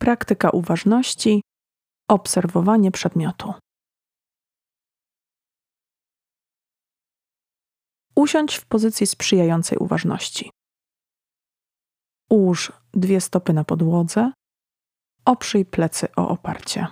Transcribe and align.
Praktyka 0.00 0.50
uważności, 0.50 1.42
obserwowanie 2.10 2.90
przedmiotu. 2.90 3.54
Usiądź 8.14 8.56
w 8.56 8.66
pozycji 8.66 9.06
sprzyjającej 9.06 9.78
uważności. 9.78 10.50
Ułóż 12.30 12.72
dwie 12.92 13.20
stopy 13.20 13.52
na 13.52 13.64
podłodze, 13.64 14.32
oprzyj 15.24 15.64
plecy 15.64 16.08
o 16.16 16.28
oparcie. 16.28 16.86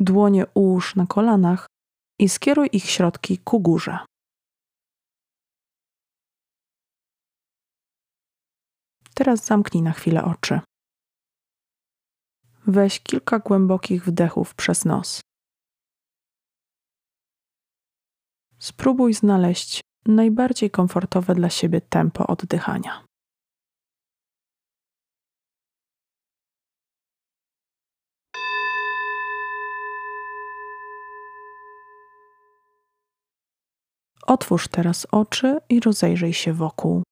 Dłonie 0.00 0.46
ułóż 0.54 0.96
na 0.96 1.06
kolanach 1.06 1.66
i 2.20 2.28
skieruj 2.28 2.68
ich 2.72 2.90
środki 2.90 3.38
ku 3.38 3.60
górze. 3.60 3.98
Teraz 9.14 9.44
zamknij 9.44 9.82
na 9.82 9.92
chwilę 9.92 10.24
oczy. 10.24 10.60
Weź 12.68 13.00
kilka 13.00 13.38
głębokich 13.38 14.04
wdechów 14.04 14.54
przez 14.54 14.84
nos. 14.84 15.20
Spróbuj 18.58 19.14
znaleźć 19.14 19.80
najbardziej 20.06 20.70
komfortowe 20.70 21.34
dla 21.34 21.50
siebie 21.50 21.80
tempo 21.80 22.26
oddychania. 22.26 23.04
Otwórz 34.26 34.68
teraz 34.68 35.06
oczy 35.10 35.58
i 35.68 35.80
rozejrzyj 35.80 36.32
się 36.32 36.52
wokół. 36.52 37.02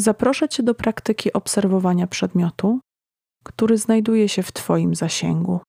Zaproszę 0.00 0.48
Cię 0.48 0.62
do 0.62 0.74
praktyki 0.74 1.32
obserwowania 1.32 2.06
przedmiotu, 2.06 2.80
który 3.44 3.78
znajduje 3.78 4.28
się 4.28 4.42
w 4.42 4.52
Twoim 4.52 4.94
zasięgu. 4.94 5.60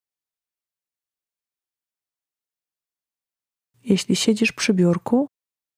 Jeśli 3.84 4.16
siedzisz 4.16 4.52
przy 4.52 4.74
biurku, 4.74 5.28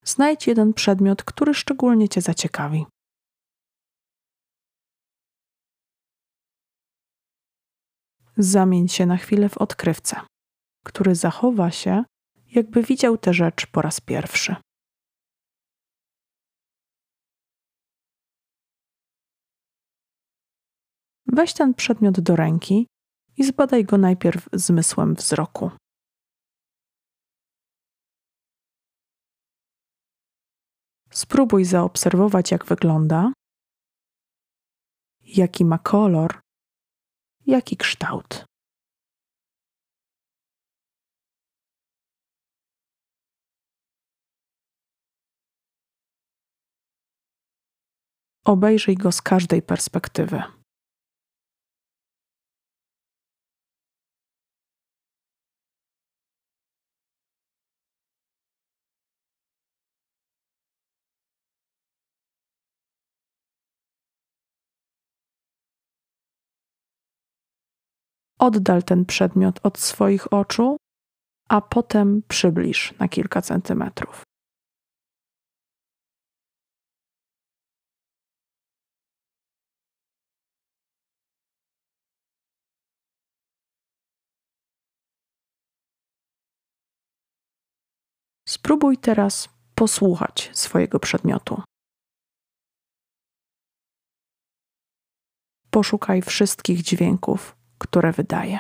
znajdź 0.06 0.48
jeden 0.48 0.74
przedmiot, 0.74 1.24
który 1.24 1.54
szczególnie 1.54 2.10
Cię 2.10 2.22
zaciekawi. 2.22 2.86
Zamień 8.38 8.88
się 8.88 9.06
na 9.06 9.18
chwilę 9.18 9.50
w 9.50 9.58
odkrywcę, 9.58 10.16
który 10.86 11.16
zachowa 11.16 11.72
się, 11.72 12.04
jakby 12.52 12.84
widział 12.84 13.18
tę 13.18 13.34
rzecz 13.34 13.68
po 13.68 13.82
raz 13.82 14.02
pierwszy. 14.02 14.56
Weź 21.36 21.54
ten 21.54 21.74
przedmiot 21.74 22.20
do 22.20 22.36
ręki 22.36 22.88
i 23.38 23.44
zbadaj 23.44 23.86
go 23.86 23.98
najpierw 23.98 24.50
zmysłem 24.54 25.16
wzroku. 25.16 25.72
Spróbuj 31.12 31.66
zaobserwować, 31.66 32.52
jak 32.52 32.66
wygląda, 32.66 33.34
jaki 35.22 35.66
ma 35.66 35.78
kolor, 35.78 36.42
jaki 37.46 37.78
kształt. 37.78 38.46
Obejrzyj 48.46 48.96
go 48.96 49.12
z 49.12 49.22
każdej 49.22 49.62
perspektywy. 49.62 50.63
Oddal 68.44 68.84
ten 68.84 69.06
przedmiot 69.06 69.60
od 69.64 69.80
swoich 69.80 70.34
oczu, 70.34 70.78
a 71.50 71.62
potem 71.62 72.22
przybliż 72.28 72.94
na 73.00 73.08
kilka 73.08 73.42
centymetrów. 73.42 74.24
Spróbuj 88.48 88.98
teraz 88.98 89.50
posłuchać 89.76 90.50
swojego 90.54 91.00
przedmiotu. 91.00 91.62
Poszukaj 95.72 96.22
wszystkich 96.22 96.82
dźwięków, 96.82 97.63
które 97.84 98.12
wydaje. 98.12 98.60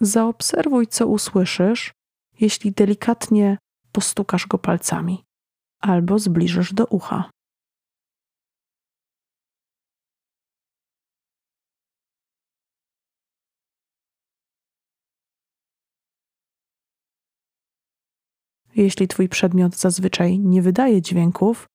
Zaobserwuj, 0.00 0.86
co 0.86 1.06
usłyszysz, 1.06 1.92
jeśli 2.40 2.72
delikatnie 2.72 3.58
postukasz 3.92 4.46
go 4.46 4.58
palcami 4.58 5.24
albo 5.80 6.18
zbliżysz 6.18 6.72
do 6.74 6.86
ucha. 6.86 7.30
Jeśli 18.76 19.08
Twój 19.08 19.28
przedmiot 19.28 19.76
zazwyczaj 19.76 20.38
nie 20.38 20.62
wydaje 20.62 21.02
dźwięków, 21.02 21.66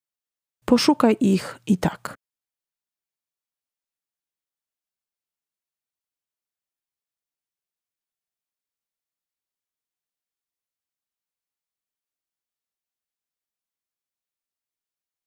poszukaj 0.65 1.17
ich 1.19 1.59
i 1.65 1.77
tak. 1.77 2.15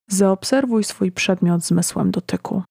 Zaobserwuj 0.08 0.84
swój 0.84 1.12
przedmiot 1.12 1.64
zmysłem 1.64 2.10
dotyku. 2.10 2.62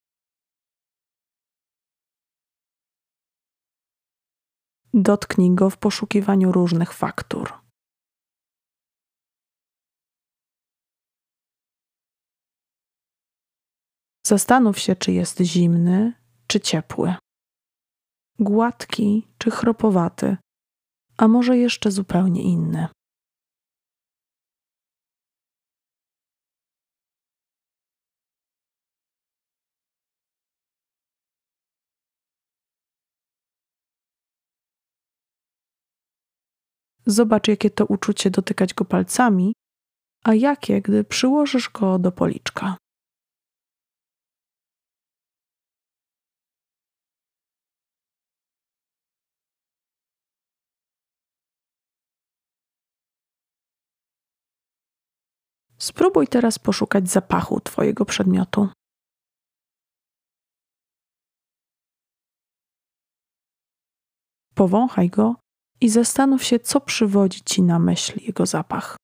Dotknij 4.94 5.56
go 5.56 5.70
w 5.70 5.78
poszukiwaniu 5.78 6.52
różnych 6.52 6.94
faktur. 6.94 7.61
Zastanów 14.24 14.80
się, 14.80 14.96
czy 14.96 15.12
jest 15.12 15.40
zimny, 15.42 16.14
czy 16.48 16.60
ciepły, 16.60 17.16
gładki, 18.40 19.28
czy 19.38 19.52
chropowaty, 19.52 20.38
a 21.18 21.28
może 21.28 21.58
jeszcze 21.58 21.92
zupełnie 21.92 22.44
inny. 22.44 22.88
Zobacz, 37.06 37.48
jakie 37.48 37.70
to 37.70 37.86
uczucie 37.86 38.30
dotykać 38.30 38.74
go 38.74 38.86
palcami, 38.86 39.54
a 40.24 40.34
jakie, 40.34 40.82
gdy 40.82 41.04
przyłożysz 41.04 41.70
go 41.70 42.00
do 42.00 42.12
policzka. 42.12 42.78
Spróbuj 55.92 56.28
teraz 56.28 56.60
poszukać 56.60 57.10
zapachu 57.10 57.60
Twojego 57.60 58.06
przedmiotu. 58.06 58.70
Powąchaj 64.56 65.10
go 65.10 65.36
i 65.82 65.90
zastanów 65.90 66.44
się, 66.44 66.60
co 66.60 66.82
przywodzi 66.82 67.42
Ci 67.42 67.62
na 67.62 67.80
myśl 67.80 68.20
jego 68.26 68.46
zapach. 68.46 68.98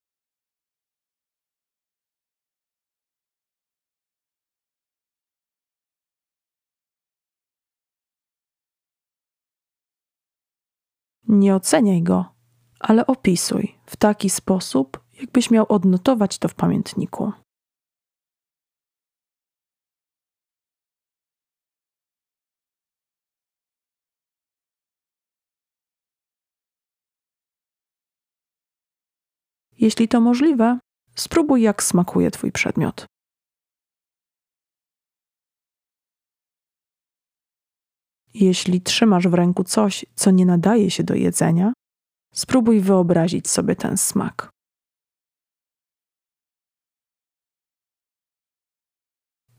Nie 11.28 11.56
oceniaj 11.56 12.04
go, 12.04 12.36
ale 12.80 13.08
opisuj 13.08 13.76
w 13.86 13.96
taki 13.96 14.30
sposób, 14.30 15.07
jakbyś 15.20 15.52
miał 15.52 15.66
odnotować 15.70 16.38
to 16.38 16.48
w 16.48 16.56
pamiętniku. 16.56 17.32
Jeśli 29.80 30.08
to 30.08 30.22
możliwe, 30.22 30.80
spróbuj, 31.16 31.62
jak 31.62 31.84
smakuje 31.84 32.32
Twój 32.32 32.52
przedmiot. 32.52 33.06
Jeśli 38.34 38.82
trzymasz 38.82 39.28
w 39.28 39.34
ręku 39.34 39.64
coś, 39.64 40.06
co 40.16 40.32
nie 40.32 40.46
nadaje 40.46 40.92
się 40.92 41.04
do 41.04 41.16
jedzenia, 41.16 41.74
spróbuj 42.34 42.80
wyobrazić 42.82 43.50
sobie 43.50 43.76
ten 43.76 43.98
smak. 43.98 44.57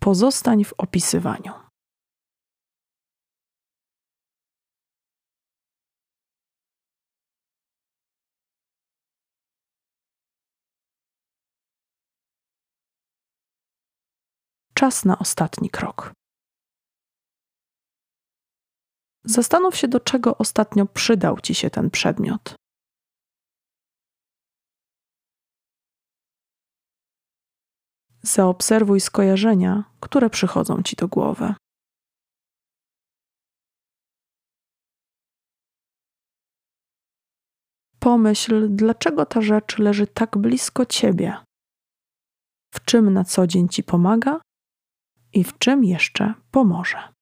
Pozostań 0.09 0.65
w 0.65 0.73
opisywaniu. 0.79 1.53
Czas 14.75 15.05
na 15.05 15.19
ostatni 15.19 15.71
krok. 15.71 16.13
Zastanów 19.25 19.77
się, 19.77 19.89
do 19.89 20.01
czego 20.01 20.39
ostatnio 20.39 20.87
przydał 20.87 21.41
ci 21.41 21.55
się 21.55 21.71
ten 21.71 21.91
przedmiot. 21.91 22.55
Zaobserwuj 28.29 29.01
skojarzenia, 29.01 29.85
które 30.01 30.31
przychodzą 30.31 30.83
ci 30.83 30.97
do 30.97 31.09
głowy. 31.09 31.55
Pomyśl, 37.99 38.69
dlaczego 38.71 39.27
ta 39.27 39.41
rzecz 39.41 39.79
leży 39.79 40.07
tak 40.07 40.39
blisko 40.39 40.87
ciebie. 40.87 41.37
W 42.75 42.85
czym 42.85 43.13
na 43.13 43.25
co 43.25 43.47
dzień 43.47 43.69
ci 43.69 43.83
pomaga 43.83 44.41
i 45.33 45.45
w 45.45 45.59
czym 45.59 45.85
jeszcze 45.85 46.35
pomoże. 46.51 47.18